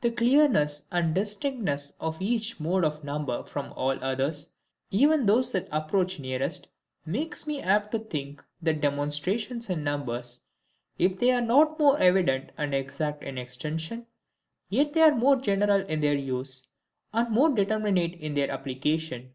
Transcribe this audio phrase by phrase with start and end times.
[0.00, 4.48] The clearness and distinctness of each mode of number from all others,
[4.90, 6.68] even those that approach nearest,
[7.04, 10.40] makes me apt to think that demonstrations in numbers,
[10.98, 14.06] if they are not more evident and exact than in extension,
[14.70, 16.66] yet they are more general in their use,
[17.12, 19.34] and more determinate in their application.